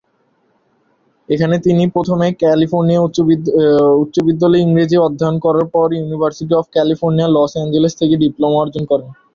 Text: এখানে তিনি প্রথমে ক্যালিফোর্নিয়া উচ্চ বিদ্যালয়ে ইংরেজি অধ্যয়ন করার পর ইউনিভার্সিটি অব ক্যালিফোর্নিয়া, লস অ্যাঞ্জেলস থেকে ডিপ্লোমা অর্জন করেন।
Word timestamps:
এখানে 1.29 1.55
তিনি 1.65 1.83
প্রথমে 1.95 2.27
ক্যালিফোর্নিয়া 2.41 3.01
উচ্চ 4.01 4.15
বিদ্যালয়ে 4.27 4.63
ইংরেজি 4.65 4.97
অধ্যয়ন 5.07 5.35
করার 5.45 5.65
পর 5.75 5.87
ইউনিভার্সিটি 5.93 6.53
অব 6.55 6.65
ক্যালিফোর্নিয়া, 6.75 7.27
লস 7.35 7.51
অ্যাঞ্জেলস 7.57 7.93
থেকে 7.99 8.15
ডিপ্লোমা 8.23 8.57
অর্জন 8.63 8.83
করেন। 8.91 9.09